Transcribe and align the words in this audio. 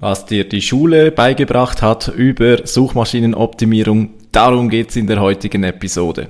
was 0.00 0.24
dir 0.24 0.48
die 0.48 0.62
Schule 0.62 1.12
beigebracht 1.12 1.82
hat 1.82 2.08
über 2.08 2.66
Suchmaschinenoptimierung. 2.66 4.14
Darum 4.32 4.70
geht's 4.70 4.96
in 4.96 5.06
der 5.06 5.20
heutigen 5.20 5.62
Episode. 5.62 6.28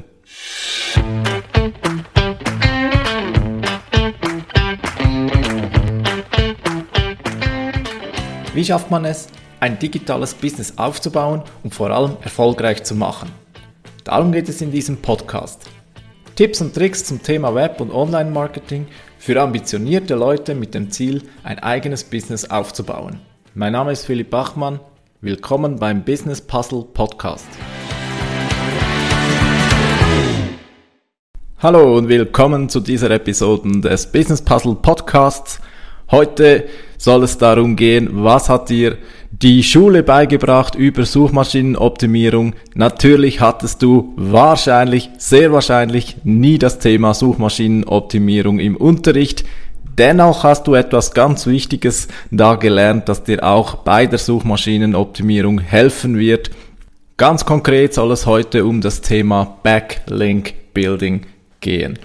Wie 8.52 8.64
schafft 8.64 8.90
man 8.90 9.04
es, 9.04 9.28
ein 9.60 9.78
digitales 9.78 10.34
Business 10.34 10.76
aufzubauen 10.76 11.42
und 11.62 11.72
vor 11.72 11.90
allem 11.90 12.16
erfolgreich 12.22 12.82
zu 12.82 12.96
machen? 12.96 13.30
Darum 14.02 14.32
geht 14.32 14.48
es 14.48 14.60
in 14.60 14.72
diesem 14.72 14.96
Podcast. 14.96 15.70
Tipps 16.34 16.60
und 16.60 16.74
Tricks 16.74 17.04
zum 17.04 17.22
Thema 17.22 17.54
Web- 17.54 17.80
und 17.80 17.92
Online-Marketing 17.92 18.86
für 19.18 19.40
ambitionierte 19.40 20.14
Leute 20.14 20.54
mit 20.54 20.74
dem 20.74 20.90
Ziel, 20.90 21.22
ein 21.44 21.58
eigenes 21.58 22.02
Business 22.02 22.46
aufzubauen. 22.46 23.20
Mein 23.54 23.72
Name 23.72 23.90
ist 23.90 24.06
Philipp 24.06 24.30
Bachmann. 24.30 24.78
Willkommen 25.20 25.74
beim 25.74 26.04
Business 26.04 26.40
Puzzle 26.40 26.84
Podcast. 26.94 27.48
Hallo 31.58 31.98
und 31.98 32.08
willkommen 32.08 32.68
zu 32.68 32.78
dieser 32.78 33.10
Episode 33.10 33.80
des 33.80 34.12
Business 34.12 34.40
Puzzle 34.40 34.76
Podcasts. 34.76 35.60
Heute 36.12 36.68
soll 36.96 37.24
es 37.24 37.38
darum 37.38 37.74
gehen, 37.74 38.10
was 38.22 38.48
hat 38.48 38.70
dir 38.70 38.98
die 39.32 39.64
Schule 39.64 40.04
beigebracht 40.04 40.76
über 40.76 41.04
Suchmaschinenoptimierung. 41.04 42.54
Natürlich 42.74 43.40
hattest 43.40 43.82
du 43.82 44.12
wahrscheinlich, 44.14 45.10
sehr 45.18 45.52
wahrscheinlich 45.52 46.18
nie 46.22 46.58
das 46.58 46.78
Thema 46.78 47.14
Suchmaschinenoptimierung 47.14 48.60
im 48.60 48.76
Unterricht. 48.76 49.44
Dennoch 50.00 50.44
hast 50.44 50.66
du 50.66 50.72
etwas 50.76 51.12
ganz 51.12 51.46
Wichtiges 51.46 52.08
da 52.30 52.54
gelernt, 52.54 53.10
das 53.10 53.22
dir 53.22 53.44
auch 53.44 53.74
bei 53.74 54.06
der 54.06 54.18
Suchmaschinenoptimierung 54.18 55.60
helfen 55.60 56.18
wird. 56.18 56.50
Ganz 57.18 57.44
konkret 57.44 57.92
soll 57.92 58.10
es 58.12 58.24
heute 58.24 58.64
um 58.64 58.80
das 58.80 59.02
Thema 59.02 59.58
Backlink 59.62 60.54
Building 60.72 61.26
gehen. 61.60 61.98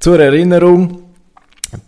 Zur 0.00 0.18
Erinnerung, 0.18 1.04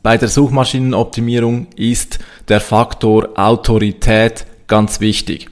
bei 0.05 0.17
der 0.17 0.29
Suchmaschinenoptimierung 0.29 1.67
ist 1.75 2.21
der 2.47 2.61
Faktor 2.61 3.31
Autorität 3.34 4.47
ganz 4.69 5.01
wichtig. 5.01 5.51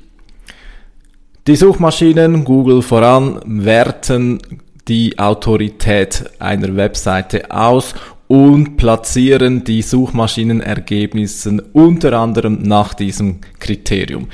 Die 1.48 1.56
Suchmaschinen, 1.56 2.44
Google 2.44 2.82
voran, 2.82 3.40
werten 3.46 4.38
die 4.86 5.18
Autorität 5.18 6.22
einer 6.38 6.76
Webseite 6.76 7.50
aus 7.50 7.92
und 8.28 8.76
platzieren 8.76 9.64
die 9.64 9.82
Suchmaschinenergebnisse 9.82 11.64
unter 11.72 12.14
anderem 12.14 12.62
nach 12.62 12.94
diesem 12.94 13.40
Kriterium. 13.58 14.28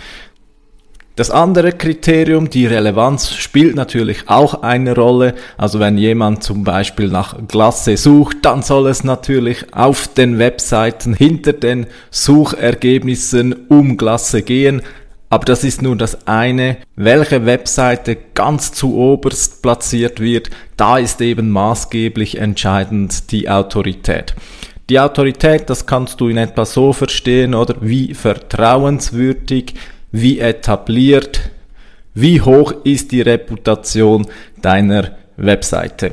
Das 1.14 1.30
andere 1.30 1.72
Kriterium, 1.72 2.48
die 2.48 2.64
Relevanz, 2.64 3.34
spielt 3.34 3.76
natürlich 3.76 4.30
auch 4.30 4.62
eine 4.62 4.94
Rolle. 4.94 5.34
Also 5.58 5.78
wenn 5.78 5.98
jemand 5.98 6.42
zum 6.42 6.64
Beispiel 6.64 7.08
nach 7.08 7.36
Glasse 7.48 7.98
sucht, 7.98 8.38
dann 8.42 8.62
soll 8.62 8.88
es 8.88 9.04
natürlich 9.04 9.74
auf 9.74 10.08
den 10.08 10.38
Webseiten 10.38 11.12
hinter 11.12 11.52
den 11.52 11.86
Suchergebnissen 12.10 13.66
um 13.68 13.98
Glasse 13.98 14.40
gehen. 14.40 14.80
Aber 15.32 15.46
das 15.46 15.64
ist 15.64 15.80
nur 15.80 15.96
das 15.96 16.26
eine. 16.26 16.76
Welche 16.94 17.46
Webseite 17.46 18.18
ganz 18.34 18.70
zu 18.70 18.98
oberst 18.98 19.62
platziert 19.62 20.20
wird, 20.20 20.50
da 20.76 20.98
ist 20.98 21.22
eben 21.22 21.48
maßgeblich 21.48 22.36
entscheidend 22.36 23.32
die 23.32 23.48
Autorität. 23.48 24.34
Die 24.90 25.00
Autorität, 25.00 25.70
das 25.70 25.86
kannst 25.86 26.20
du 26.20 26.28
in 26.28 26.36
etwa 26.36 26.66
so 26.66 26.92
verstehen, 26.92 27.54
oder 27.54 27.76
wie 27.80 28.12
vertrauenswürdig, 28.12 29.72
wie 30.10 30.38
etabliert, 30.38 31.50
wie 32.12 32.42
hoch 32.42 32.74
ist 32.84 33.10
die 33.10 33.22
Reputation 33.22 34.26
deiner 34.60 35.12
Webseite. 35.38 36.10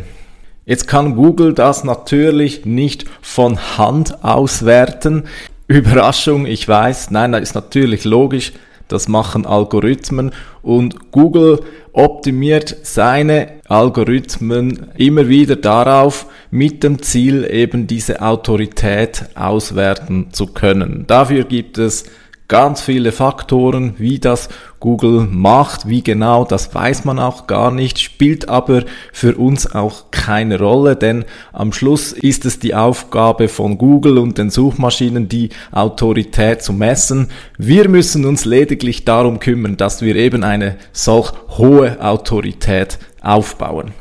Jetzt 0.65 0.87
kann 0.87 1.17
Google 1.17 1.53
das 1.53 1.83
natürlich 1.83 2.63
nicht 2.63 3.03
von 3.21 3.77
Hand 3.77 4.23
auswerten. 4.23 5.25
Überraschung, 5.67 6.45
ich 6.45 6.65
weiß, 6.65 7.11
nein, 7.11 7.33
das 7.33 7.41
ist 7.41 7.55
natürlich 7.55 8.05
logisch, 8.05 8.53
das 8.89 9.07
machen 9.07 9.45
Algorithmen 9.45 10.31
und 10.61 11.11
Google 11.11 11.61
optimiert 11.93 12.75
seine 12.83 13.59
Algorithmen 13.67 14.87
immer 14.97 15.27
wieder 15.27 15.55
darauf, 15.55 16.25
mit 16.51 16.83
dem 16.83 17.01
Ziel 17.01 17.47
eben 17.49 17.87
diese 17.87 18.21
Autorität 18.21 19.25
auswerten 19.35 20.27
zu 20.31 20.47
können. 20.47 21.05
Dafür 21.07 21.45
gibt 21.45 21.77
es 21.77 22.05
ganz 22.49 22.81
viele 22.81 23.13
Faktoren, 23.13 23.93
wie 23.97 24.19
das 24.19 24.49
Google 24.79 25.27
macht, 25.29 25.87
wie 25.87 26.03
genau, 26.03 26.43
das 26.43 26.73
weiß 26.73 27.05
man 27.05 27.19
auch 27.19 27.47
gar 27.47 27.71
nicht, 27.71 27.99
spielt 27.99 28.49
aber 28.49 28.83
für 29.13 29.37
uns 29.37 29.73
auch 29.73 30.05
keine 30.11 30.59
Rolle, 30.59 30.95
denn 30.95 31.25
am 31.53 31.71
Schluss 31.71 32.11
ist 32.11 32.45
es 32.45 32.59
die 32.59 32.75
Aufgabe 32.75 33.47
von 33.47 33.77
Google 33.77 34.17
und 34.17 34.37
den 34.37 34.49
Suchmaschinen, 34.49 35.29
die 35.29 35.49
Autorität 35.71 36.63
zu 36.63 36.73
messen. 36.73 37.29
Wir 37.57 37.87
müssen 37.87 38.25
uns 38.25 38.45
lediglich 38.45 39.05
darum 39.05 39.39
kümmern, 39.39 39.77
dass 39.77 40.01
wir 40.01 40.15
eben 40.15 40.43
eine 40.43 40.77
solch 40.91 41.31
hohe 41.57 42.03
Autorität 42.03 42.97
aufbauen. 43.21 43.93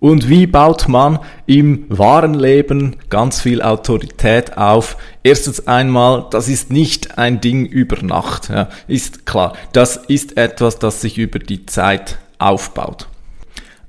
Und 0.00 0.28
wie 0.28 0.46
baut 0.46 0.88
man 0.88 1.18
im 1.46 1.86
wahren 1.88 2.34
Leben 2.34 2.96
ganz 3.10 3.40
viel 3.40 3.62
Autorität 3.62 4.56
auf? 4.56 4.96
Erstens 5.22 5.66
einmal, 5.66 6.26
das 6.30 6.48
ist 6.48 6.70
nicht 6.70 7.18
ein 7.18 7.40
Ding 7.40 7.66
über 7.66 8.00
Nacht, 8.02 8.48
ja, 8.48 8.68
ist 8.86 9.26
klar. 9.26 9.54
Das 9.72 9.96
ist 9.96 10.36
etwas, 10.36 10.78
das 10.78 11.00
sich 11.00 11.18
über 11.18 11.38
die 11.38 11.66
Zeit 11.66 12.18
aufbaut. 12.38 13.08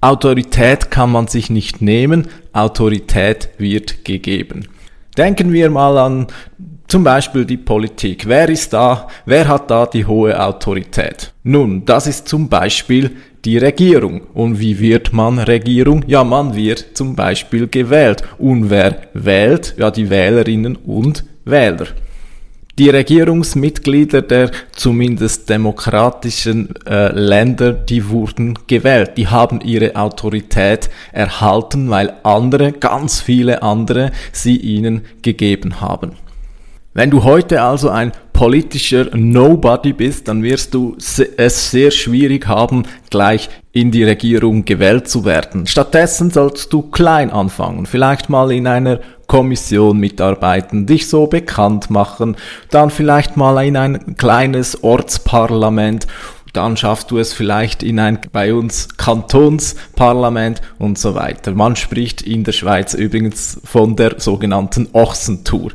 Autorität 0.02 0.92
kann 0.92 1.12
man 1.12 1.28
sich 1.28 1.50
nicht 1.50 1.82
nehmen, 1.82 2.28
Autorität 2.54 3.50
wird 3.58 4.06
gegeben. 4.06 4.68
Denken 5.18 5.52
wir 5.52 5.70
mal 5.70 5.98
an 5.98 6.28
zum 6.88 7.04
Beispiel 7.04 7.46
die 7.46 7.58
Politik. 7.58 8.28
Wer 8.28 8.50
ist 8.50 8.74
da? 8.74 9.08
Wer 9.26 9.48
hat 9.48 9.70
da 9.70 9.86
die 9.86 10.06
hohe 10.06 10.42
Autorität? 10.42 11.34
Nun, 11.44 11.86
das 11.86 12.08
ist 12.08 12.28
zum 12.28 12.50
Beispiel 12.50 13.12
die 13.46 13.58
Regierung. 13.58 14.22
Und 14.34 14.60
wie 14.60 14.80
wird 14.80 15.14
man 15.14 15.40
Regierung? 15.40 16.04
Ja, 16.08 16.24
man 16.24 16.56
wird 16.56 16.86
zum 16.94 17.16
Beispiel 17.16 17.68
gewählt. 17.68 18.24
Und 18.38 18.70
wer 18.70 19.02
wählt? 19.14 19.76
Ja, 19.78 19.92
die 19.92 20.10
Wählerinnen 20.10 20.76
und 20.76 21.24
Wähler. 21.46 21.88
Die 22.78 22.90
Regierungsmitglieder 22.90 24.22
der 24.22 24.52
zumindest 24.72 25.50
demokratischen 25.50 26.74
äh, 26.86 27.12
Länder, 27.12 27.74
die 27.74 28.08
wurden 28.08 28.58
gewählt. 28.68 29.18
Die 29.18 29.28
haben 29.28 29.60
ihre 29.60 29.98
Autorität 29.98 30.90
erhalten, 31.12 31.90
weil 31.90 32.14
andere, 32.24 32.72
ganz 32.72 33.20
viele 33.20 33.64
andere, 33.64 34.12
sie 34.32 34.56
ihnen 34.56 35.02
gegeben 35.22 35.82
haben. 35.82 36.14
Wenn 36.94 37.12
du 37.12 37.24
heute 37.24 37.62
also 37.62 37.90
ein 37.90 38.14
politischer 38.40 39.10
Nobody 39.18 39.92
bist, 39.92 40.30
dann 40.30 40.44
wirst 40.44 40.74
du 40.74 40.96
es 40.98 41.72
sehr 41.72 41.92
schwierig 41.92 42.48
haben, 42.48 42.84
gleich 43.10 43.50
in 43.74 43.92
die 43.92 44.06
Regierung 44.06 44.64
gewählt 44.64 45.10
zu 45.10 45.26
werden. 45.26 45.68
Stattdessen 45.68 46.32
sollst 46.32 46.72
du 46.72 46.84
klein 46.84 47.32
anfangen, 47.32 47.86
vielleicht 47.86 48.30
mal 48.30 48.54
in 48.54 48.66
einer 48.66 49.02
Kommission 49.28 50.00
mitarbeiten, 50.00 50.86
dich 50.86 51.10
so 51.10 51.28
bekannt 51.28 51.90
machen, 51.90 52.38
dann 52.70 52.92
vielleicht 52.92 53.36
mal 53.36 53.62
in 53.66 53.76
ein 53.76 54.16
kleines 54.16 54.86
Ortsparlament 54.86 56.08
dann 56.54 56.78
schaffst 56.78 57.12
du 57.12 57.20
es 57.20 57.32
vielleicht 57.32 57.84
in 57.84 58.00
ein 58.00 58.20
bei 58.32 58.56
uns 58.56 58.88
Kantonsparlament 58.98 60.62
und 60.80 60.98
so 60.98 61.14
weiter. 61.14 61.52
Man 61.52 61.76
spricht 61.76 62.24
in 62.24 62.44
der 62.44 62.54
Schweiz 62.54 62.96
übrigens 62.96 63.62
von 63.64 63.96
der 63.96 64.20
sogenannten 64.20 64.88
Ochsentour. 64.94 65.74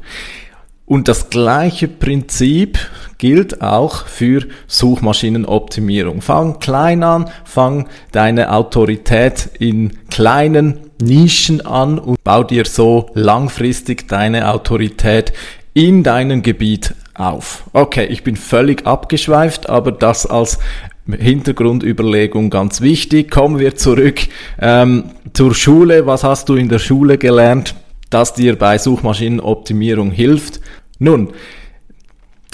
Und 0.87 1.09
das 1.09 1.31
gleiche 1.31 1.89
Prinzip 1.89 2.79
gilt 3.17 3.63
auch 3.63 4.07
für 4.07 4.47
Suchmaschinenoptimierung. 4.67 6.21
Fang 6.21 6.59
klein 6.59 7.03
an, 7.03 7.31
fang 7.45 7.89
deine 8.13 8.53
Autorität 8.53 9.49
in 9.59 9.99
kleinen 10.11 10.81
Nischen 11.01 11.65
an 11.65 11.99
und 11.99 12.23
bau 12.23 12.45
dir 12.45 12.67
so 12.67 13.11
langfristig 13.15 14.09
deine 14.09 14.51
Autorität 14.53 15.33
in 15.73 16.03
deinem 16.03 16.43
Gebiet 16.43 16.95
auf. 17.15 17.65
Okay, 17.73 18.05
ich 18.07 18.23
bin 18.23 18.37
völlig 18.37 18.87
abgeschweift, 18.87 19.69
aber 19.71 19.91
das 19.91 20.27
als 20.27 20.59
Hintergrundüberlegung 21.07 22.51
ganz 22.51 22.81
wichtig. 22.81 23.31
Kommen 23.31 23.59
wir 23.59 23.75
zurück 23.77 24.21
ähm, 24.61 25.13
zur 25.33 25.55
Schule. 25.55 26.07
Was 26.07 26.25
hast 26.25 26.49
du 26.49 26.57
in 26.57 26.69
der 26.69 26.79
Schule 26.79 27.19
gelernt? 27.19 27.75
Das 28.11 28.35
dir 28.35 28.59
bei 28.59 28.79
Suchmaschinenoptimierung 28.79 30.11
hilft. 30.11 30.61
Nun, 30.99 31.33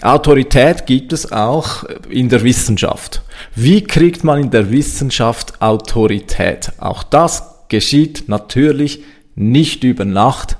Autorität 0.02 0.86
gibt 0.86 1.12
es 1.12 1.30
auch 1.30 1.84
in 2.08 2.28
der 2.28 2.42
Wissenschaft. 2.42 3.22
Wie 3.54 3.82
kriegt 3.84 4.24
man 4.24 4.40
in 4.40 4.50
der 4.50 4.70
Wissenschaft 4.70 5.60
Autorität? 5.60 6.72
Auch 6.78 7.02
das 7.02 7.66
geschieht 7.68 8.28
natürlich 8.28 9.04
nicht 9.34 9.84
über 9.84 10.04
Nacht. 10.04 10.56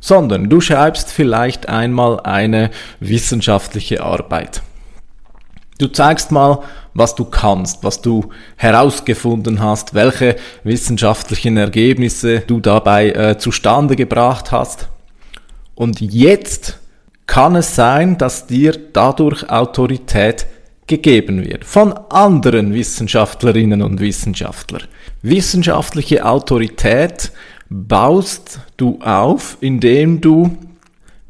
sondern 0.00 0.48
du 0.48 0.60
schreibst 0.60 1.12
vielleicht 1.12 1.68
einmal 1.68 2.20
eine 2.20 2.70
wissenschaftliche 3.00 4.02
Arbeit. 4.02 4.62
Du 5.78 5.88
zeigst 5.88 6.32
mal, 6.32 6.60
was 6.94 7.14
du 7.14 7.24
kannst, 7.24 7.84
was 7.84 8.00
du 8.02 8.30
herausgefunden 8.56 9.60
hast, 9.60 9.94
welche 9.94 10.36
wissenschaftlichen 10.64 11.56
Ergebnisse 11.56 12.40
du 12.40 12.60
dabei 12.60 13.10
äh, 13.10 13.38
zustande 13.38 13.96
gebracht 13.96 14.52
hast. 14.52 14.88
Und 15.74 16.00
jetzt 16.00 16.78
kann 17.26 17.54
es 17.56 17.76
sein, 17.76 18.18
dass 18.18 18.46
dir 18.46 18.76
dadurch 18.92 19.48
Autorität 19.48 20.46
gegeben 20.86 21.44
wird 21.44 21.64
von 21.64 21.94
anderen 22.10 22.74
Wissenschaftlerinnen 22.74 23.80
und 23.80 24.00
Wissenschaftlern. 24.00 24.82
Wissenschaftliche 25.22 26.26
Autorität 26.26 27.30
baust 27.68 28.58
du 28.76 28.98
auf, 29.00 29.56
indem 29.60 30.20
du 30.20 30.58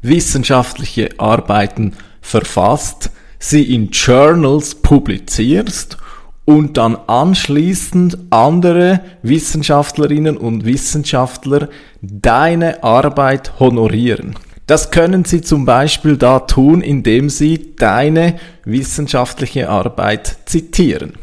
wissenschaftliche 0.01 1.09
Arbeiten 1.19 1.93
verfasst, 2.21 3.11
sie 3.41 3.73
in 3.73 3.89
Journals 3.89 4.75
publizierst 4.75 5.97
und 6.45 6.77
dann 6.77 6.95
anschließend 7.07 8.17
andere 8.29 9.01
Wissenschaftlerinnen 9.23 10.37
und 10.37 10.63
Wissenschaftler 10.65 11.69
deine 12.01 12.83
Arbeit 12.83 13.59
honorieren. 13.59 14.35
Das 14.67 14.91
können 14.91 15.25
Sie 15.25 15.41
zum 15.41 15.65
Beispiel 15.65 16.17
da 16.17 16.39
tun, 16.39 16.81
indem 16.81 17.29
Sie 17.29 17.75
deine 17.75 18.37
wissenschaftliche 18.63 19.69
Arbeit 19.69 20.37
zitieren. 20.45 21.13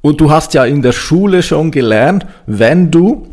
Und 0.00 0.20
du 0.20 0.30
hast 0.30 0.54
ja 0.54 0.64
in 0.64 0.80
der 0.80 0.92
Schule 0.92 1.42
schon 1.42 1.70
gelernt, 1.70 2.24
wenn 2.46 2.90
du 2.90 3.26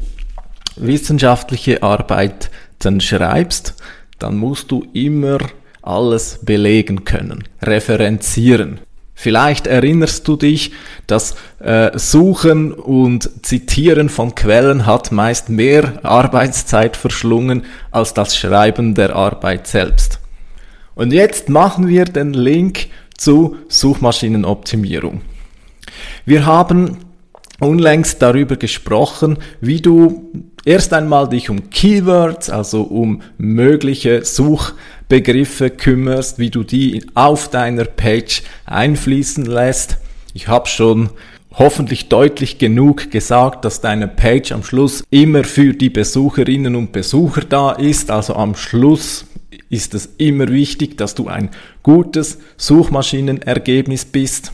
wissenschaftliche 0.76 1.84
Arbeiten 1.84 3.02
schreibst, 3.02 3.76
dann 4.18 4.36
musst 4.36 4.72
du 4.72 4.86
immer 4.94 5.38
alles 5.82 6.40
belegen 6.44 7.06
können, 7.06 7.44
referenzieren. 7.62 8.80
Vielleicht 9.16 9.68
erinnerst 9.68 10.26
du 10.30 10.38
dich, 10.38 10.72
dass 11.06 11.36
äh, 11.60 11.92
Suchen 11.98 12.72
und 12.72 13.46
Zitieren 13.46 14.08
von 14.08 14.34
Quellen 14.34 14.86
hat 14.86 15.12
meist 15.12 15.50
mehr 15.50 16.00
Arbeitszeit 16.04 16.96
verschlungen 16.96 17.66
als 17.92 18.14
das 18.14 18.38
Schreiben 18.38 18.96
der 18.96 19.16
Arbeit 19.16 19.68
selbst. 19.68 20.20
Und 20.96 21.12
jetzt 21.12 21.50
machen 21.50 21.90
wir 21.90 22.06
den 22.06 22.34
Link 22.34 22.88
zu 23.18 23.58
Suchmaschinenoptimierung. 23.68 25.22
Wir 26.26 26.46
haben 26.46 27.09
unlängst 27.60 28.22
darüber 28.22 28.56
gesprochen, 28.56 29.38
wie 29.62 29.82
du 29.82 30.32
erst 30.66 30.94
einmal 30.94 31.30
dich 31.30 31.50
um 31.50 31.70
Keywords, 31.70 32.50
also 32.50 32.84
um 32.84 33.22
mögliche 33.38 34.24
Suchbegriffe 34.26 35.70
kümmerst, 35.70 36.40
wie 36.40 36.50
du 36.50 36.64
die 36.64 37.06
auf 37.14 37.50
deiner 37.50 37.86
Page 37.86 38.44
einfließen 38.66 39.46
lässt. 39.46 39.98
Ich 40.34 40.48
habe 40.48 40.68
schon 40.68 41.10
hoffentlich 41.52 42.10
deutlich 42.10 42.58
genug 42.58 43.12
gesagt, 43.12 43.66
dass 43.66 43.82
deine 43.82 44.08
Page 44.08 44.52
am 44.52 44.64
Schluss 44.64 45.04
immer 45.10 45.44
für 45.44 45.74
die 45.74 45.90
Besucherinnen 45.90 46.76
und 46.76 46.92
Besucher 46.92 47.42
da 47.42 47.72
ist. 47.72 48.12
Also 48.12 48.36
am 48.36 48.56
Schluss 48.56 49.26
ist 49.70 49.94
es 49.94 50.10
immer 50.18 50.48
wichtig, 50.48 50.98
dass 50.98 51.16
du 51.16 51.28
ein 51.28 51.50
gutes 51.84 52.40
Suchmaschinenergebnis 52.58 54.06
bist. 54.06 54.52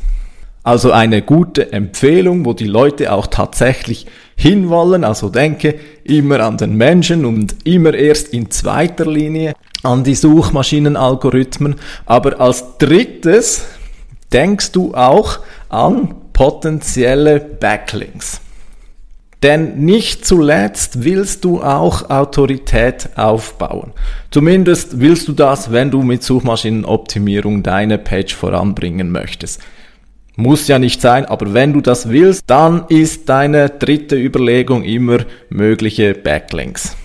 Also 0.66 0.92
eine 0.92 1.22
gute 1.22 1.72
Empfehlung, 1.72 2.44
wo 2.44 2.54
die 2.54 2.66
Leute 2.66 3.14
auch 3.14 3.28
tatsächlich 3.28 4.08
hinwollen. 4.36 5.04
Also 5.04 5.30
denke 5.30 5.76
immer 6.04 6.40
an 6.40 6.58
den 6.58 6.76
Menschen 6.76 7.24
und 7.24 7.56
immer 7.66 7.94
erst 7.94 8.30
in 8.30 8.50
zweiter 8.50 9.06
Linie 9.06 9.54
an 9.84 10.04
die 10.04 10.16
Suchmaschinenalgorithmen. 10.16 11.76
Aber 12.08 12.42
als 12.42 12.80
drittes 12.80 13.64
denkst 14.34 14.72
du 14.72 14.96
auch 14.96 15.38
an 15.70 16.16
potenzielle 16.34 17.40
Backlinks. 17.40 18.42
Denn 19.44 19.86
nicht 19.86 20.26
zuletzt 20.26 21.04
willst 21.04 21.46
du 21.46 21.62
auch 21.62 22.10
Autorität 22.10 23.10
aufbauen. 23.16 23.94
Zumindest 24.32 25.00
willst 25.00 25.28
du 25.28 25.34
das, 25.34 25.72
wenn 25.72 25.92
du 25.92 26.02
mit 26.02 26.24
Suchmaschinenoptimierung 26.24 27.62
deine 27.62 28.00
Page 28.00 28.34
voranbringen 28.34 29.12
möchtest. 29.12 29.62
Muss 30.38 30.68
ja 30.68 30.80
nicht 30.80 31.00
sein, 31.00 31.26
aber 31.26 31.54
wenn 31.54 31.72
du 31.72 31.80
das 31.80 32.10
willst, 32.10 32.44
dann 32.48 32.86
ist 32.90 33.30
deine 33.30 33.70
dritte 33.70 34.18
Überlegung 34.18 34.84
immer 34.84 35.20
mögliche 35.50 36.14
Backlinks. 36.14 36.96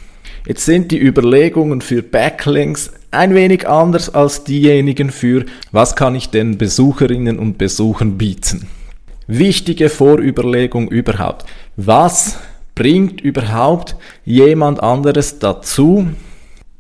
Jetzt 0.47 0.65
sind 0.65 0.91
die 0.91 0.99
Überlegungen 0.99 1.81
für 1.81 2.03
Backlinks 2.03 2.93
ein 3.13 3.35
wenig 3.35 3.69
anders 3.69 4.13
als 4.13 4.43
diejenigen 4.43 5.11
für, 5.11 5.45
was 5.71 5.95
kann 5.95 6.15
ich 6.15 6.31
den 6.31 6.59
Besucherinnen 6.59 7.39
und 7.39 7.57
Besuchern 7.59 8.19
bieten. 8.19 8.67
Wichtige 9.29 9.91
Vorüberlegung 9.91 10.89
überhaupt. 10.89 11.47
Was 11.77 12.39
bringt 12.75 13.21
überhaupt 13.21 13.95
jemand 14.25 14.83
anderes 14.83 15.39
dazu, 15.39 16.09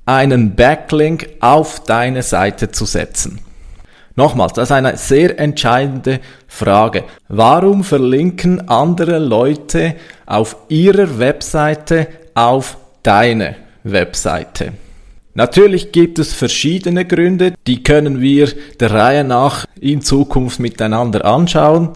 einen 0.05 0.57
Backlink 0.57 1.29
auf 1.39 1.85
deine 1.85 2.23
Seite 2.23 2.73
zu 2.73 2.87
setzen? 2.87 3.39
Nochmals, 4.21 4.53
das 4.53 4.69
ist 4.69 4.73
eine 4.73 4.99
sehr 4.99 5.39
entscheidende 5.39 6.21
Frage. 6.47 7.05
Warum 7.29 7.83
verlinken 7.83 8.69
andere 8.69 9.19
Leute 9.19 9.95
auf 10.27 10.59
ihrer 10.69 11.19
Webseite 11.19 12.07
auf 12.35 12.77
deine 13.03 13.57
Webseite? 13.83 14.75
Natürlich 15.33 15.91
gibt 15.91 16.19
es 16.19 16.35
verschiedene 16.35 17.07
Gründe, 17.07 17.55
die 17.67 17.83
können 17.83 18.21
wir 18.21 18.53
der 18.79 18.91
Reihe 18.91 19.25
nach 19.25 19.65
in 19.81 20.03
Zukunft 20.03 20.61
miteinander 20.61 21.25
anschauen. 21.25 21.89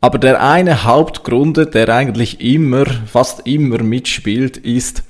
Aber 0.00 0.18
der 0.18 0.40
eine 0.40 0.84
Hauptgrund, 0.84 1.74
der 1.74 1.88
eigentlich 1.88 2.40
immer, 2.40 2.84
fast 2.86 3.44
immer 3.44 3.82
mitspielt, 3.82 4.56
ist, 4.56 5.02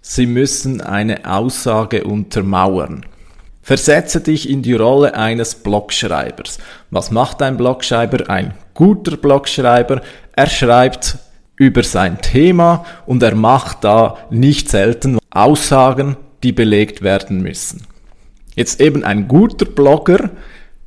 sie 0.00 0.24
müssen 0.24 0.80
eine 0.80 1.30
Aussage 1.30 2.04
untermauern. 2.04 3.04
Versetze 3.64 4.20
dich 4.20 4.50
in 4.50 4.60
die 4.60 4.74
Rolle 4.74 5.14
eines 5.14 5.54
Blogschreibers. 5.54 6.58
Was 6.90 7.10
macht 7.10 7.40
ein 7.40 7.56
Blogschreiber? 7.56 8.28
Ein 8.28 8.52
guter 8.74 9.16
Blogschreiber. 9.16 10.02
Er 10.36 10.50
schreibt 10.50 11.16
über 11.56 11.82
sein 11.82 12.20
Thema 12.20 12.84
und 13.06 13.22
er 13.22 13.34
macht 13.34 13.82
da 13.82 14.18
nicht 14.28 14.68
selten 14.68 15.18
Aussagen, 15.30 16.18
die 16.42 16.52
belegt 16.52 17.00
werden 17.00 17.40
müssen. 17.40 17.86
Jetzt 18.54 18.82
eben 18.82 19.02
ein 19.02 19.28
guter 19.28 19.64
Blogger 19.64 20.28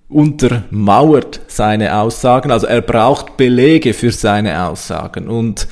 untermauert 0.08 1.42
seine 1.48 1.98
Aussagen, 1.98 2.52
also 2.52 2.68
er 2.68 2.82
braucht 2.82 3.38
Belege 3.38 3.96
für 3.96 4.12
seine 4.12 4.68
Aussagen 4.68 5.28
und 5.30 5.68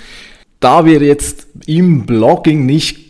da 0.59 0.85
wir 0.85 1.01
jetzt 1.03 1.47
im 1.67 2.07
Blogging 2.07 2.65
nicht 2.65 3.04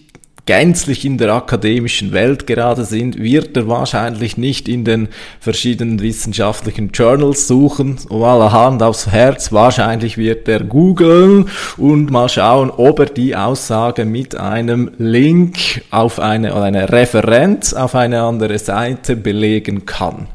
gänzlich 0.45 1.05
in 1.05 1.17
der 1.17 1.33
akademischen 1.33 2.11
Welt 2.11 2.47
gerade 2.47 2.85
sind, 2.85 3.17
wird 3.17 3.57
er 3.57 3.67
wahrscheinlich 3.67 4.37
nicht 4.37 4.69
in 4.69 4.83
den 4.85 5.07
verschiedenen 5.39 6.01
wissenschaftlichen 6.01 6.89
Journals 6.89 7.47
suchen, 7.47 7.97
um 8.09 8.23
aller 8.23 8.51
Hand 8.51 8.83
aufs 8.83 9.07
Herz. 9.07 9.51
Wahrscheinlich 9.51 10.17
wird 10.17 10.47
er 10.47 10.63
googeln 10.63 11.49
und 11.77 12.11
mal 12.11 12.29
schauen, 12.29 12.69
ob 12.69 12.99
er 12.99 13.07
die 13.07 13.35
Aussage 13.35 14.05
mit 14.05 14.35
einem 14.35 14.91
Link 14.97 15.83
auf 15.91 16.19
eine 16.19 16.53
oder 16.53 16.63
eine 16.63 16.91
Referenz 16.91 17.73
auf 17.73 17.95
eine 17.95 18.21
andere 18.21 18.59
Seite 18.59 19.15
belegen 19.15 19.85
kann. 19.85 20.27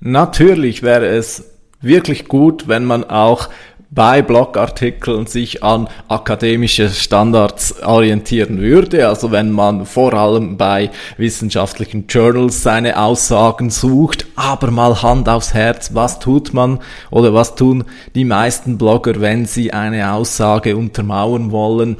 Natürlich 0.00 0.82
wäre 0.82 1.06
es 1.06 1.44
wirklich 1.80 2.28
gut, 2.28 2.68
wenn 2.68 2.84
man 2.84 3.04
auch 3.04 3.48
bei 3.96 4.20
Blogartikeln 4.20 5.26
sich 5.26 5.64
an 5.64 5.88
akademische 6.06 6.90
Standards 6.90 7.82
orientieren 7.82 8.60
würde. 8.60 9.08
Also 9.08 9.32
wenn 9.32 9.50
man 9.50 9.86
vor 9.86 10.12
allem 10.12 10.58
bei 10.58 10.90
wissenschaftlichen 11.16 12.06
Journals 12.06 12.62
seine 12.62 13.00
Aussagen 13.00 13.70
sucht, 13.70 14.26
aber 14.36 14.70
mal 14.70 15.02
Hand 15.02 15.30
aufs 15.30 15.54
Herz, 15.54 15.94
was 15.94 16.18
tut 16.18 16.52
man 16.52 16.78
oder 17.10 17.32
was 17.32 17.54
tun 17.54 17.84
die 18.14 18.26
meisten 18.26 18.76
Blogger, 18.76 19.20
wenn 19.20 19.46
sie 19.46 19.72
eine 19.72 20.12
Aussage 20.12 20.76
untermauern 20.76 21.50
wollen? 21.50 21.96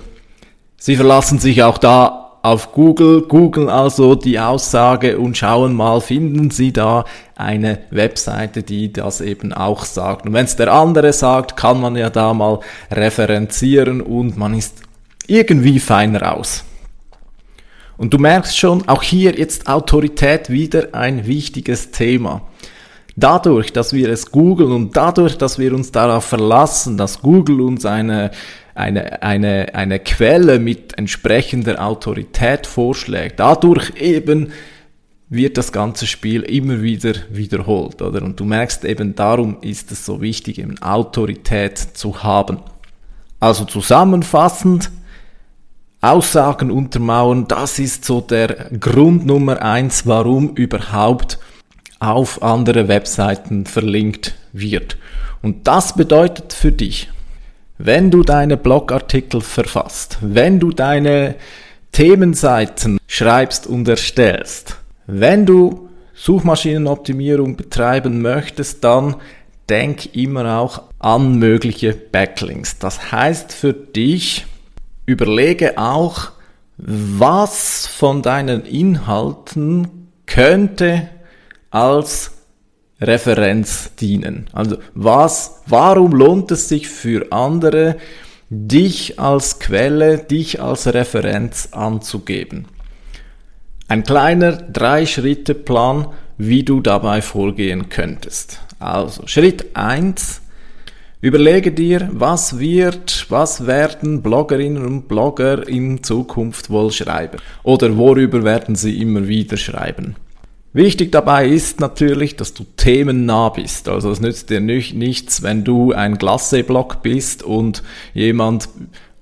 Sie 0.77 0.97
verlassen 0.97 1.39
sich 1.39 1.63
auch 1.63 1.79
da 1.79 2.06
auf 2.47 2.71
Google, 2.71 3.23
googeln 3.23 3.69
also 3.69 4.15
die 4.15 4.39
Aussage 4.39 5.19
und 5.19 5.37
schauen 5.37 5.75
mal, 5.75 6.01
finden 6.01 6.53
Sie 6.53 6.73
da 6.73 7.05
eine 7.35 7.81
Webseite, 7.91 8.63
die 8.63 8.93
das 8.93 9.21
eben 9.21 9.53
auch 9.53 9.85
sagt. 9.85 10.27
Und 10.27 10.33
wenn 10.33 10.45
es 10.45 10.55
der 10.55 10.73
andere 10.73 11.13
sagt, 11.13 11.57
kann 11.57 11.81
man 11.81 11.97
ja 11.97 12.09
da 12.09 12.33
mal 12.35 12.61
referenzieren 12.93 14.01
und 14.01 14.39
man 14.39 14.55
ist 14.55 14.83
irgendwie 15.27 15.81
feiner 15.81 16.37
aus. 16.37 16.63
Und 17.97 18.15
du 18.15 18.19
merkst 18.19 18.57
schon, 18.57 18.87
auch 18.89 19.03
hier 19.03 19.37
jetzt 19.37 19.67
Autorität 19.67 20.49
wieder 20.49 20.91
ein 20.93 21.27
wichtiges 21.27 21.91
Thema. 21.91 22.43
Dadurch, 23.17 23.73
dass 23.73 23.93
wir 23.93 24.09
es 24.09 24.31
googeln 24.31 24.71
und 24.71 24.97
dadurch, 24.97 25.37
dass 25.37 25.59
wir 25.59 25.75
uns 25.75 25.91
darauf 25.91 26.27
verlassen, 26.27 26.97
dass 26.97 27.21
Google 27.23 27.63
uns 27.63 27.85
eine 27.85 28.31
eine, 28.77 29.23
eine, 29.23 29.75
eine 29.75 29.99
Quelle 29.99 30.59
mit 30.59 30.99
entsprechender 30.99 31.85
Autorität 31.85 32.67
vorschlägt, 32.67 33.41
dadurch 33.41 33.93
eben 33.97 34.53
wird 35.29 35.59
das 35.59 35.73
ganze 35.73 36.07
Spiel 36.07 36.43
immer 36.43 36.83
wieder 36.83 37.15
wiederholt, 37.31 38.01
oder? 38.01 38.23
Und 38.23 38.39
du 38.39 38.45
merkst 38.45 38.85
eben, 38.85 39.15
darum 39.15 39.59
ist 39.61 39.91
es 39.91 40.07
so 40.07 40.21
wichtig, 40.21 40.59
eben 40.59 40.81
Autorität 40.81 41.79
zu 41.79 42.23
haben. 42.23 42.59
Also 43.41 43.65
zusammenfassend, 43.65 44.91
Aussagen 46.01 46.71
untermauern, 46.71 47.49
das 47.49 47.79
ist 47.79 48.05
so 48.05 48.21
der 48.21 48.71
Grund 48.79 49.27
Nummer 49.27 49.63
eins, 49.63 50.07
warum 50.07 50.55
überhaupt 50.55 51.39
auf 51.99 52.43
andere 52.43 52.87
Webseiten 52.87 53.67
verlinkt 53.67 54.35
wird. 54.53 54.97
Und 55.43 55.67
das 55.67 55.95
bedeutet 55.97 56.53
für 56.53 56.71
dich, 56.71 57.09
wenn 57.79 58.11
du 58.11 58.23
deine 58.23 58.57
Blogartikel 58.57 59.41
verfasst, 59.41 60.19
wenn 60.21 60.59
du 60.61 60.71
deine 60.71 61.37
Themenseiten 61.93 62.99
schreibst 63.07 63.67
und 63.67 63.89
erstellst, 63.89 64.77
wenn 65.07 65.47
du 65.47 65.89
Suchmaschinenoptimierung 66.15 67.57
betreiben 67.57 68.23
möchtest, 68.23 68.83
dann 68.85 69.17
denk 69.69 70.15
immer 70.15 70.59
auch 70.59 70.83
an 70.99 71.39
mögliche 71.39 71.93
Backlinks. 71.93 72.79
Das 72.79 73.13
heißt 73.13 73.53
für 73.53 73.73
dich, 73.73 74.47
überlege 75.05 75.79
auch, 75.79 76.31
was 76.79 77.87
von 77.87 78.23
deinen 78.23 78.65
Inhalten 78.65 80.09
könnte 80.27 81.09
als 81.71 82.36
Referenz 83.01 83.95
dienen. 83.97 84.47
Also 84.53 84.79
was, 84.95 85.63
warum 85.67 86.13
lohnt 86.13 86.51
es 86.51 86.69
sich 86.69 86.89
für 86.89 87.31
andere, 87.31 87.97
dich 88.49 89.19
als 89.19 89.59
Quelle, 89.59 90.19
dich 90.19 90.63
als 90.63 90.87
Referenz 90.87 91.69
anzugeben? 91.73 92.67
Ein 93.89 94.03
kleiner 94.03 94.53
Drei-Schritte-Plan, 94.53 96.09
wie 96.39 96.65
du 96.65 96.81
dabei 96.81 97.23
vorgehen 97.23 97.89
könntest. 97.89 98.61
Also 98.79 99.27
Schritt 99.27 99.77
eins: 99.77 100.41
Überlege 101.21 101.73
dir, 101.73 102.09
was 102.13 102.59
wird, 102.59 103.27
was 103.29 103.67
werden 103.67 104.23
Bloggerinnen 104.23 104.85
und 104.85 105.09
Blogger 105.09 105.69
in 105.69 106.03
Zukunft 106.03 106.71
wohl 106.71 106.91
schreiben? 106.91 107.39
Oder 107.63 107.97
worüber 107.97 108.43
werden 108.43 108.75
sie 108.75 109.01
immer 109.01 109.29
wieder 109.29 109.57
schreiben? 109.57 110.17
Wichtig 110.77 111.11
dabei 111.11 111.49
ist 111.49 111.81
natürlich, 111.81 112.37
dass 112.37 112.53
du 112.53 112.67
themennah 112.77 113.49
bist. 113.49 113.89
Also 113.89 114.11
es 114.11 114.21
nützt 114.21 114.51
dir 114.51 114.61
nicht, 114.61 114.95
nichts, 114.95 115.43
wenn 115.43 115.65
du 115.65 115.93
ein 115.93 116.19
Glasse-Blog 116.19 117.01
bist 117.03 117.43
und 117.43 117.83
jemand 118.13 118.69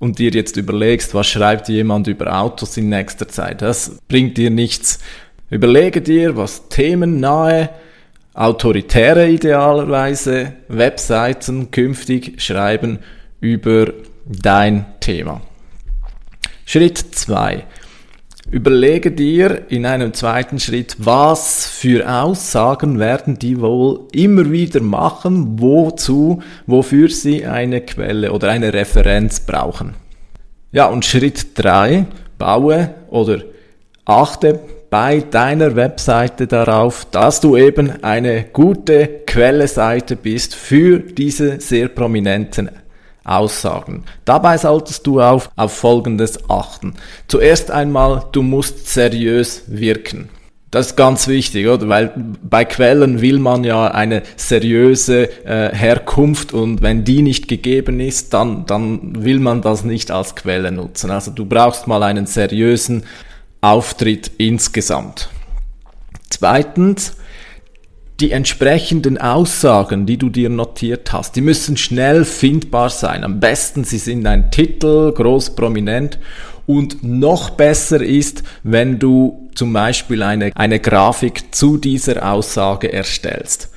und 0.01 0.19
dir 0.19 0.33
jetzt 0.33 0.57
überlegst, 0.57 1.15
was 1.15 1.29
schreibt 1.29 1.69
jemand 1.69 2.09
über 2.09 2.41
Autos 2.41 2.77
in 2.77 2.89
nächster 2.89 3.29
Zeit. 3.29 3.63
Das 3.63 3.99
bringt 4.09 4.37
dir 4.37 4.51
nichts. 4.51 4.99
Überlege 5.49 6.03
dir, 6.03 6.37
was 6.37 6.69
themennahe, 6.71 7.71
autoritäre 8.33 9.29
idealerweise 9.29 10.55
Webseiten 10.67 11.71
künftig 11.71 12.43
schreiben 12.43 12.99
über 13.41 13.93
dein 14.27 14.87
Thema. 14.99 15.41
Schritt 16.67 16.99
zwei 16.99 17.63
Überlege 18.51 19.11
dir 19.11 19.63
in 19.71 19.87
einem 19.87 20.13
zweiten 20.13 20.59
Schritt, 20.59 20.97
was 20.99 21.67
für 21.67 22.09
Aussagen 22.09 22.99
werden 22.99 23.39
die 23.39 23.61
wohl 23.61 24.07
immer 24.13 24.51
wieder 24.51 24.83
machen, 24.83 25.61
wozu, 25.61 26.43
wofür 26.67 27.09
sie 27.09 27.47
eine 27.47 27.81
Quelle 27.81 28.33
oder 28.33 28.51
eine 28.51 28.75
Referenz 28.75 29.41
brauchen. 29.41 29.95
Ja, 30.73 30.87
und 30.87 31.07
Schritt 31.07 31.59
drei: 31.59 32.07
baue 32.37 32.95
oder 33.09 33.39
achte 34.05 34.61
bei 34.91 35.21
deiner 35.21 35.75
Webseite 35.75 36.47
darauf, 36.47 37.07
dass 37.11 37.41
du 37.41 37.57
eben 37.57 38.05
eine 38.05 38.45
gute 38.53 39.23
Quelleseite 39.27 40.17
bist 40.17 40.55
für 40.55 40.99
diese 40.99 41.61
sehr 41.61 41.89
prominenten 41.89 42.71
Aussagen. 43.25 44.05
Dabei 44.25 44.59
solltest 44.59 45.07
du 45.07 45.21
auf, 45.21 45.51
auf 45.57 45.73
Folgendes 45.73 46.49
achten. 46.49 46.95
Zuerst 47.27 47.71
einmal, 47.71 48.25
du 48.33 48.43
musst 48.43 48.89
seriös 48.89 49.65
wirken. 49.67 50.29
Das 50.71 50.89
ist 50.89 50.97
ganz 50.97 51.29
wichtig, 51.29 51.69
oder? 51.69 51.89
Weil 51.89 52.13
bei 52.43 52.65
Quellen 52.65 53.21
will 53.21 53.39
man 53.39 53.63
ja 53.63 53.87
eine 53.87 54.25
seriöse 54.37 55.29
äh, 55.45 55.73
Herkunft 55.73 56.53
und 56.53 56.83
wenn 56.83 57.05
die 57.05 57.23
nicht 57.23 57.47
gegeben 57.47 58.01
ist, 58.01 58.35
dann, 58.35 58.67
dann 58.67 59.23
will 59.23 59.39
man 59.39 59.63
das 59.63 59.85
nicht 59.85 60.11
als 60.11 60.35
Quelle 60.35 60.73
nutzen. 60.73 61.13
Also 61.13 61.31
du 61.31 61.47
brauchst 61.47 61.87
mal 61.87 62.03
einen 62.03 62.27
seriösen 62.27 63.05
Auftritt 63.61 64.33
insgesamt. 64.39 65.29
Zweitens, 66.29 67.19
die 68.21 68.31
entsprechenden 68.31 69.19
Aussagen, 69.19 70.07
die 70.07 70.17
du 70.17 70.31
dir 70.31 70.49
notiert 70.49 71.13
hast, 71.13 71.35
die 71.35 71.41
müssen 71.41 71.77
schnell 71.77 72.25
findbar 72.25 72.91
sein. 72.91 73.25
Am 73.25 73.41
besten 73.41 73.85
sie 73.85 73.99
sind 73.99 74.27
ein 74.27 74.51
Titel, 74.51 75.13
groß 75.13 75.57
prominent. 75.57 76.19
Und 76.67 77.03
noch 77.03 77.51
besser 77.51 78.01
ist, 78.01 78.43
wenn 78.63 78.99
du 78.99 79.51
zum 79.55 79.73
Beispiel 79.73 80.23
eine, 80.23 80.53
eine 80.55 80.81
Grafik 80.81 81.55
zu 81.55 81.77
dieser 81.77 82.33
Aussage 82.33 82.93
erstellst. 82.93 83.71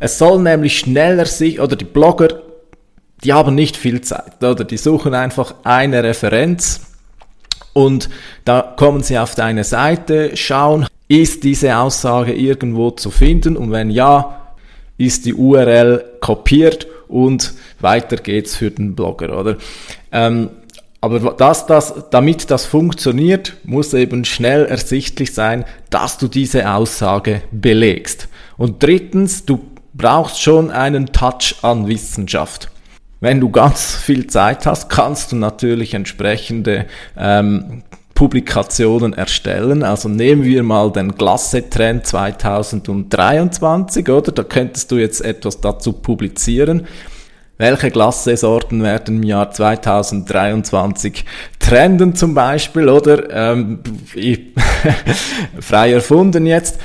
Es 0.00 0.18
soll 0.18 0.42
nämlich 0.42 0.78
schneller 0.78 1.24
sich, 1.24 1.60
oder 1.60 1.76
die 1.76 1.86
Blogger, 1.86 2.42
die 3.24 3.32
haben 3.32 3.54
nicht 3.54 3.76
viel 3.76 4.02
Zeit, 4.02 4.44
oder 4.44 4.64
die 4.64 4.76
suchen 4.76 5.14
einfach 5.14 5.54
eine 5.64 6.02
Referenz 6.04 6.82
und 7.72 8.10
da 8.44 8.74
kommen 8.76 9.02
sie 9.02 9.18
auf 9.18 9.34
deine 9.34 9.64
Seite, 9.64 10.36
schauen, 10.36 10.86
ist 11.08 11.44
diese 11.44 11.76
Aussage 11.76 12.32
irgendwo 12.32 12.90
zu 12.90 13.10
finden? 13.10 13.56
Und 13.56 13.70
wenn 13.70 13.90
ja, 13.90 14.54
ist 14.98 15.26
die 15.26 15.34
URL 15.34 16.04
kopiert 16.20 16.86
und 17.08 17.54
weiter 17.80 18.16
geht's 18.16 18.56
für 18.56 18.70
den 18.70 18.94
Blogger, 18.94 19.38
oder? 19.38 19.56
Ähm, 20.10 20.50
aber 21.00 21.34
dass 21.34 21.66
das, 21.66 21.94
damit 22.10 22.50
das 22.50 22.66
funktioniert, 22.66 23.54
muss 23.64 23.94
eben 23.94 24.24
schnell 24.24 24.64
ersichtlich 24.66 25.34
sein, 25.34 25.64
dass 25.90 26.18
du 26.18 26.26
diese 26.26 26.72
Aussage 26.72 27.42
belegst. 27.52 28.28
Und 28.56 28.82
drittens, 28.82 29.44
du 29.44 29.60
brauchst 29.94 30.40
schon 30.40 30.70
einen 30.70 31.12
Touch 31.12 31.56
an 31.62 31.86
Wissenschaft. 31.86 32.70
Wenn 33.20 33.40
du 33.40 33.50
ganz 33.50 33.94
viel 33.94 34.26
Zeit 34.26 34.66
hast, 34.66 34.88
kannst 34.88 35.32
du 35.32 35.36
natürlich 35.36 35.94
entsprechende 35.94 36.86
ähm, 37.16 37.82
Publikationen 38.16 39.12
erstellen. 39.12 39.84
Also 39.84 40.08
nehmen 40.08 40.42
wir 40.42 40.64
mal 40.64 40.90
den 40.90 41.12
Glasse-Trend 41.12 42.06
2023, 42.06 44.08
oder? 44.08 44.32
Da 44.32 44.42
könntest 44.42 44.90
du 44.90 44.96
jetzt 44.96 45.24
etwas 45.24 45.60
dazu 45.60 45.92
publizieren. 45.92 46.88
Welche 47.58 47.90
Glasse-Sorten 47.90 48.82
werden 48.82 49.18
im 49.18 49.22
Jahr 49.22 49.50
2023 49.50 51.24
trenden 51.60 52.16
zum 52.16 52.34
Beispiel, 52.34 52.88
oder? 52.88 53.30
Ähm, 53.30 53.80
frei 55.60 55.92
erfunden 55.92 56.46
jetzt. 56.46 56.80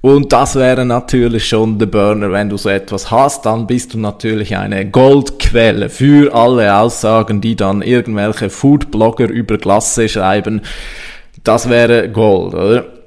Und 0.00 0.32
das 0.32 0.54
wäre 0.54 0.84
natürlich 0.84 1.48
schon 1.48 1.78
der 1.78 1.86
Burner. 1.86 2.30
Wenn 2.30 2.48
du 2.48 2.56
so 2.56 2.68
etwas 2.68 3.10
hast, 3.10 3.46
dann 3.46 3.66
bist 3.66 3.94
du 3.94 3.98
natürlich 3.98 4.56
eine 4.56 4.88
Goldquelle 4.88 5.88
für 5.88 6.32
alle 6.32 6.76
Aussagen, 6.76 7.40
die 7.40 7.56
dann 7.56 7.82
irgendwelche 7.82 8.48
Foodblogger 8.48 9.28
über 9.28 9.58
Glasse 9.58 10.08
schreiben. 10.08 10.62
Das 11.42 11.68
wäre 11.68 12.08
Gold, 12.10 12.54
oder? 12.54 12.97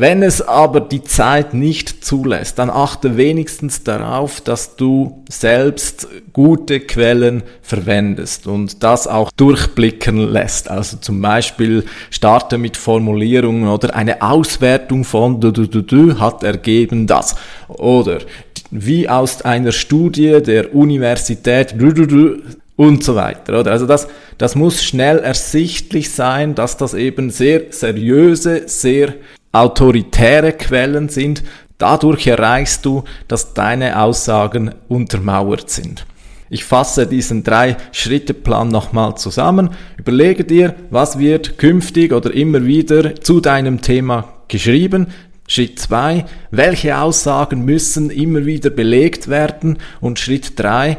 Wenn 0.00 0.22
es 0.22 0.40
aber 0.40 0.78
die 0.78 1.02
Zeit 1.02 1.54
nicht 1.54 2.04
zulässt, 2.04 2.60
dann 2.60 2.70
achte 2.70 3.16
wenigstens 3.16 3.82
darauf, 3.82 4.40
dass 4.40 4.76
du 4.76 5.24
selbst 5.28 6.06
gute 6.32 6.78
Quellen 6.78 7.42
verwendest 7.62 8.46
und 8.46 8.84
das 8.84 9.08
auch 9.08 9.32
durchblicken 9.32 10.18
lässt. 10.18 10.70
Also 10.70 10.98
zum 10.98 11.20
Beispiel 11.20 11.84
starte 12.12 12.58
mit 12.58 12.76
Formulierungen 12.76 13.68
oder 13.68 13.96
eine 13.96 14.22
Auswertung 14.22 15.02
von 15.02 15.40
du, 15.40 15.50
du, 15.50 15.66
du, 15.66 15.82
du 15.82 16.20
hat 16.20 16.44
ergeben 16.44 17.08
das. 17.08 17.34
Oder 17.66 18.18
wie 18.70 19.08
aus 19.08 19.42
einer 19.42 19.72
Studie 19.72 20.40
der 20.40 20.76
Universität 20.76 21.74
du, 21.76 21.92
du, 21.92 22.06
du, 22.06 22.36
und 22.76 23.02
so 23.02 23.16
weiter. 23.16 23.58
Oder? 23.58 23.72
Also 23.72 23.86
das, 23.86 24.06
das 24.38 24.54
muss 24.54 24.84
schnell 24.84 25.18
ersichtlich 25.18 26.12
sein, 26.12 26.54
dass 26.54 26.76
das 26.76 26.94
eben 26.94 27.30
sehr 27.30 27.62
seriöse, 27.70 28.68
sehr 28.68 29.14
autoritäre 29.58 30.52
Quellen 30.52 31.08
sind. 31.08 31.42
Dadurch 31.78 32.26
erreichst 32.26 32.84
du, 32.84 33.04
dass 33.28 33.54
deine 33.54 34.00
Aussagen 34.00 34.72
untermauert 34.88 35.70
sind. 35.70 36.06
Ich 36.50 36.64
fasse 36.64 37.06
diesen 37.06 37.44
Drei-Schritte-Plan 37.44 38.68
nochmal 38.68 39.16
zusammen. 39.16 39.70
Überlege 39.98 40.44
dir, 40.44 40.74
was 40.90 41.18
wird 41.18 41.58
künftig 41.58 42.12
oder 42.12 42.32
immer 42.32 42.64
wieder 42.64 43.16
zu 43.16 43.40
deinem 43.40 43.82
Thema 43.82 44.32
geschrieben. 44.48 45.08
Schritt 45.46 45.78
zwei: 45.78 46.24
welche 46.50 46.98
Aussagen 46.98 47.64
müssen 47.64 48.10
immer 48.10 48.46
wieder 48.46 48.70
belegt 48.70 49.28
werden? 49.28 49.78
Und 50.00 50.18
Schritt 50.18 50.58
drei: 50.58 50.96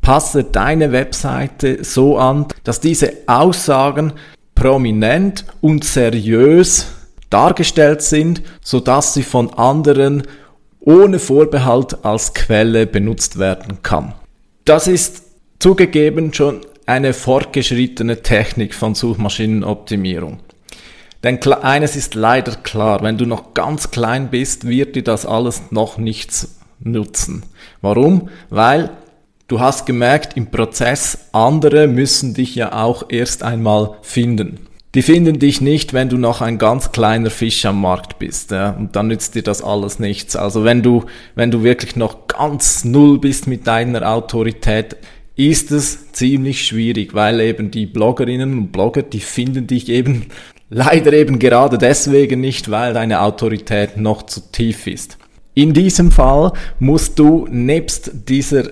passe 0.00 0.44
deine 0.44 0.92
Webseite 0.92 1.82
so 1.82 2.18
an, 2.18 2.46
dass 2.62 2.80
diese 2.80 3.12
Aussagen 3.26 4.12
prominent 4.54 5.44
und 5.60 5.84
seriös 5.84 6.99
dargestellt 7.30 8.02
sind, 8.02 8.42
so 8.60 8.80
dass 8.80 9.14
sie 9.14 9.22
von 9.22 9.54
anderen 9.54 10.24
ohne 10.80 11.18
Vorbehalt 11.18 12.04
als 12.04 12.34
Quelle 12.34 12.86
benutzt 12.86 13.38
werden 13.38 13.82
kann. 13.82 14.14
Das 14.64 14.86
ist 14.86 15.22
zugegeben 15.58 16.32
schon 16.32 16.60
eine 16.86 17.12
fortgeschrittene 17.12 18.22
Technik 18.22 18.74
von 18.74 18.94
Suchmaschinenoptimierung. 18.94 20.40
Denn 21.22 21.40
eines 21.52 21.96
ist 21.96 22.14
leider 22.14 22.56
klar, 22.56 23.02
wenn 23.02 23.18
du 23.18 23.26
noch 23.26 23.52
ganz 23.52 23.90
klein 23.90 24.30
bist, 24.30 24.66
wird 24.66 24.96
dir 24.96 25.04
das 25.04 25.26
alles 25.26 25.62
noch 25.70 25.98
nichts 25.98 26.56
nutzen. 26.80 27.44
Warum? 27.82 28.30
Weil 28.48 28.90
du 29.48 29.60
hast 29.60 29.84
gemerkt, 29.84 30.36
im 30.36 30.50
Prozess 30.50 31.26
andere 31.32 31.86
müssen 31.86 32.32
dich 32.32 32.54
ja 32.54 32.72
auch 32.72 33.04
erst 33.10 33.42
einmal 33.42 33.98
finden. 34.00 34.66
Die 34.96 35.02
finden 35.02 35.38
dich 35.38 35.60
nicht, 35.60 35.92
wenn 35.92 36.08
du 36.08 36.18
noch 36.18 36.40
ein 36.40 36.58
ganz 36.58 36.90
kleiner 36.90 37.30
Fisch 37.30 37.64
am 37.64 37.80
Markt 37.80 38.18
bist, 38.18 38.50
ja, 38.50 38.70
und 38.70 38.96
dann 38.96 39.06
nützt 39.06 39.36
dir 39.36 39.42
das 39.42 39.62
alles 39.62 40.00
nichts. 40.00 40.34
Also 40.34 40.64
wenn 40.64 40.82
du, 40.82 41.04
wenn 41.36 41.52
du 41.52 41.62
wirklich 41.62 41.94
noch 41.94 42.26
ganz 42.26 42.84
null 42.84 43.20
bist 43.20 43.46
mit 43.46 43.68
deiner 43.68 44.10
Autorität, 44.10 44.96
ist 45.36 45.70
es 45.70 46.12
ziemlich 46.12 46.66
schwierig, 46.66 47.14
weil 47.14 47.40
eben 47.40 47.70
die 47.70 47.86
Bloggerinnen 47.86 48.58
und 48.58 48.72
Blogger, 48.72 49.02
die 49.02 49.20
finden 49.20 49.68
dich 49.68 49.88
eben 49.88 50.26
leider 50.70 51.12
eben 51.12 51.38
gerade 51.38 51.78
deswegen 51.78 52.40
nicht, 52.40 52.70
weil 52.70 52.92
deine 52.92 53.20
Autorität 53.20 53.96
noch 53.96 54.24
zu 54.24 54.40
tief 54.50 54.88
ist. 54.88 55.18
In 55.54 55.72
diesem 55.72 56.10
Fall 56.10 56.52
musst 56.80 57.18
du 57.18 57.46
nebst 57.48 58.28
dieser 58.28 58.70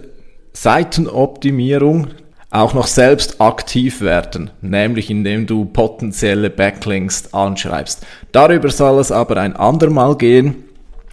Seitenoptimierung 0.52 2.08
auch 2.50 2.72
noch 2.72 2.86
selbst 2.86 3.40
aktiv 3.40 4.00
werden, 4.00 4.50
nämlich 4.62 5.10
indem 5.10 5.46
du 5.46 5.66
potenzielle 5.66 6.48
Backlinks 6.48 7.34
anschreibst. 7.34 8.06
Darüber 8.32 8.70
soll 8.70 8.98
es 9.00 9.12
aber 9.12 9.36
ein 9.36 9.54
andermal 9.54 10.16
gehen. 10.16 10.64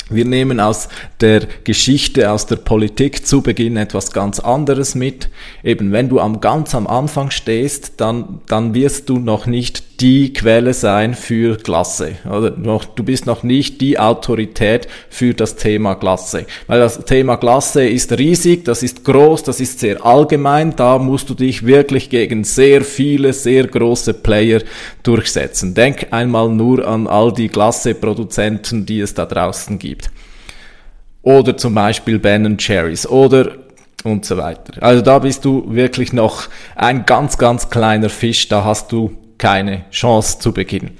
Wir 0.09 0.25
nehmen 0.25 0.59
aus 0.59 0.87
der 1.19 1.47
Geschichte, 1.63 2.29
aus 2.29 2.45
der 2.45 2.57
Politik 2.57 3.25
zu 3.25 3.41
Beginn 3.41 3.75
etwas 3.75 4.11
ganz 4.11 4.39
anderes 4.39 4.93
mit. 4.93 5.29
Eben, 5.63 5.91
wenn 5.91 6.09
du 6.09 6.19
am 6.19 6.41
ganz 6.41 6.75
am 6.75 6.85
Anfang 6.85 7.31
stehst, 7.31 7.93
dann, 7.97 8.41
dann 8.47 8.75
wirst 8.75 9.09
du 9.09 9.17
noch 9.17 9.47
nicht 9.47 9.94
die 10.01 10.33
Quelle 10.33 10.73
sein 10.73 11.13
für 11.13 11.57
Klasse. 11.57 12.17
Oder 12.25 12.51
noch, 12.51 12.85
du 12.85 13.03
bist 13.03 13.25
noch 13.25 13.43
nicht 13.43 13.81
die 13.81 13.97
Autorität 13.97 14.87
für 15.09 15.33
das 15.33 15.55
Thema 15.55 15.95
Klasse. 15.95 16.45
Weil 16.67 16.79
das 16.79 17.05
Thema 17.05 17.37
Klasse 17.37 17.87
ist 17.87 18.11
riesig, 18.11 18.65
das 18.65 18.83
ist 18.83 19.03
groß, 19.03 19.43
das 19.43 19.59
ist 19.59 19.79
sehr 19.79 20.05
allgemein. 20.05 20.75
Da 20.75 20.97
musst 20.97 21.29
du 21.29 21.33
dich 21.33 21.65
wirklich 21.65 22.09
gegen 22.09 22.43
sehr 22.43 22.81
viele, 22.81 23.33
sehr 23.33 23.67
große 23.67 24.13
Player 24.15 24.61
durchsetzen. 25.03 25.73
Denk 25.73 26.07
einmal 26.11 26.49
nur 26.49 26.87
an 26.87 27.07
all 27.07 27.33
die 27.33 27.49
Klasse-Produzenten, 27.49 28.85
die 28.85 28.99
es 28.99 29.13
da 29.13 29.25
draußen 29.25 29.79
gibt. 29.79 30.09
Oder 31.21 31.57
zum 31.57 31.73
Beispiel 31.73 32.19
Ben 32.19 32.57
Cherries 32.57 33.07
oder 33.07 33.65
und 34.03 34.23
so 34.25 34.37
weiter. 34.37 34.81
Also 34.81 35.01
da 35.01 35.19
bist 35.19 35.43
du 35.45 35.65
wirklich 35.67 36.13
noch 36.13 36.43
ein 36.75 37.05
ganz, 37.05 37.37
ganz 37.37 37.69
kleiner 37.69 38.09
Fisch. 38.09 38.47
Da 38.47 38.63
hast 38.63 38.91
du 38.91 39.17
keine 39.37 39.85
Chance 39.91 40.39
zu 40.39 40.51
Beginn. 40.51 40.91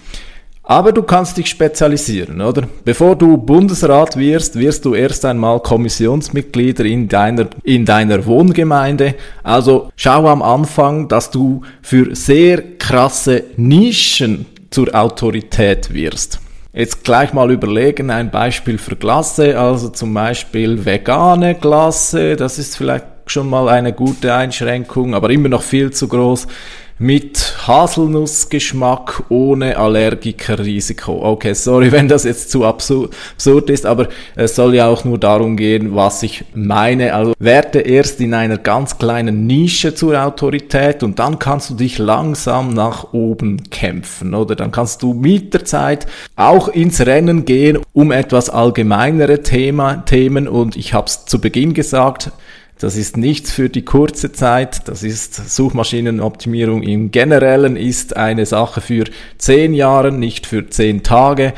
Aber 0.68 0.92
du 0.92 1.04
kannst 1.04 1.38
dich 1.38 1.48
spezialisieren, 1.48 2.42
oder? 2.42 2.64
Bevor 2.84 3.16
du 3.16 3.38
Bundesrat 3.38 4.18
wirst, 4.18 4.58
wirst 4.58 4.84
du 4.84 4.96
erst 4.96 5.24
einmal 5.24 5.60
Kommissionsmitglieder 5.60 6.86
in 6.86 7.08
deiner, 7.08 7.48
in 7.64 7.86
deiner 7.86 8.26
Wohngemeinde. 8.26 9.14
Also 9.44 9.92
schau 9.96 10.28
am 10.28 10.42
Anfang, 10.42 11.08
dass 11.08 11.30
du 11.30 11.62
für 11.84 12.16
sehr 12.16 12.64
krasse 12.80 13.44
Nischen 13.58 14.48
zur 14.72 14.94
Autorität 14.96 15.94
wirst. 15.94 16.40
Jetzt 16.74 17.04
gleich 17.04 17.32
mal 17.32 17.52
überlegen, 17.52 18.10
ein 18.10 18.32
Beispiel 18.32 18.80
für 18.80 18.96
Klasse, 18.96 19.58
also 19.58 19.90
zum 19.90 20.14
Beispiel 20.14 20.84
vegane 20.84 21.56
Klasse, 21.56 22.36
das 22.36 22.58
ist 22.58 22.76
vielleicht 22.76 23.06
schon 23.28 23.50
mal 23.50 23.70
eine 23.70 23.94
gute 23.94 24.34
Einschränkung, 24.34 25.16
aber 25.16 25.30
immer 25.30 25.48
noch 25.48 25.64
viel 25.64 25.92
zu 25.92 26.08
groß 26.08 26.48
mit 26.98 27.68
Haselnussgeschmack 27.68 29.24
ohne 29.30 29.78
Allergikerrisiko. 29.78 31.24
Okay, 31.24 31.54
sorry, 31.54 31.92
wenn 31.92 32.08
das 32.08 32.24
jetzt 32.24 32.52
zu 32.52 32.64
absurd 32.66 33.70
ist, 33.70 33.86
aber 33.86 34.08
es 34.36 34.56
soll 34.56 34.76
ja 34.76 34.88
auch 34.88 35.04
nur 35.04 35.18
darum 35.18 35.58
gehen, 35.58 35.96
was 35.96 36.24
ich 36.24 36.46
meine. 36.54 37.14
Also 37.14 37.34
werde 37.40 37.80
erst 37.80 38.22
in 38.22 38.34
einer 38.34 38.58
ganz 38.58 38.98
kleinen 38.98 39.46
Nische 39.46 39.94
zur 39.94 40.24
Autorität 40.24 41.04
und 41.04 41.20
dann 41.20 41.40
kannst 41.40 41.70
du 41.70 41.76
dich 41.76 41.98
langsam 41.98 42.70
nach 42.70 43.14
oben 43.14 43.70
kämpfen, 43.70 44.34
oder? 44.34 44.56
Dann 44.56 44.72
kannst 44.72 45.02
du 45.04 45.14
mit 45.14 45.54
der 45.54 45.66
Zeit 45.66 46.08
auch 46.36 46.68
ins 46.68 47.02
Rennen 47.06 47.46
gehen 47.46 47.80
um 47.94 48.12
etwas 48.12 48.50
allgemeinere 48.50 49.42
Thema, 49.42 50.04
Themen 50.06 50.48
und 50.48 50.76
ich 50.76 50.94
habe 50.94 51.08
es 51.08 51.26
zu 51.26 51.40
Beginn 51.40 51.74
gesagt, 51.74 52.32
das 52.80 52.98
ist 52.98 53.16
nichts 53.16 53.52
für 53.52 53.70
die 53.70 53.86
kurze 53.86 54.32
Zeit. 54.32 54.88
Das 54.88 55.02
ist 55.04 55.34
Suchmaschinenoptimierung 55.56 56.84
im 56.84 57.12
Generellen 57.12 57.78
ist 57.78 58.18
eine 58.18 58.46
Sache 58.46 58.82
für 58.82 59.06
zehn 59.38 59.74
Jahre, 59.74 60.12
nicht 60.12 60.46
für 60.46 60.70
zehn 60.70 61.02
Tage. 61.02 61.54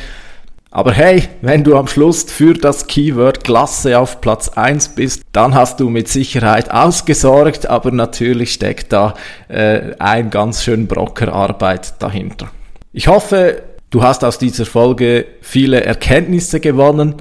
Aber 0.69 0.91
hey, 0.91 1.23
wenn 1.41 1.63
du 1.63 1.75
am 1.75 1.87
Schluss 1.87 2.23
für 2.23 2.53
das 2.53 2.85
Keyword 2.85 3.43
Klasse 3.43 3.97
auf 3.97 4.21
Platz 4.21 4.49
1 4.49 4.89
bist, 4.89 5.23
dann 5.31 5.55
hast 5.55 5.79
du 5.79 5.89
mit 5.89 6.07
Sicherheit 6.07 6.69
ausgesorgt, 6.69 7.67
aber 7.67 7.91
natürlich 7.91 8.53
steckt 8.53 8.93
da 8.93 9.15
äh, 9.47 9.95
ein 9.97 10.29
ganz 10.29 10.63
schön 10.63 10.85
Brocker 10.85 11.33
Arbeit 11.33 11.95
dahinter. 11.99 12.49
Ich 12.93 13.07
hoffe, 13.07 13.63
du 13.89 14.03
hast 14.03 14.23
aus 14.23 14.37
dieser 14.37 14.67
Folge 14.67 15.25
viele 15.41 15.83
Erkenntnisse 15.83 16.59
gewonnen. 16.59 17.15